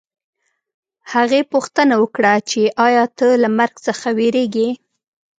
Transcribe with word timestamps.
هغې 1.13 1.41
پوښتنه 1.53 1.93
وکړه 2.03 2.33
چې 2.49 2.61
ایا 2.85 3.05
ته 3.17 3.27
له 3.43 3.49
مرګ 3.57 3.75
څخه 3.87 4.07
وېرېږې 4.17 4.69